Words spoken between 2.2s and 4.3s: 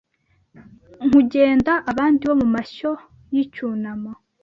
bo mumashyo yicyunamo